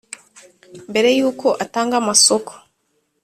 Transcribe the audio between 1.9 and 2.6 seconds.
amasoko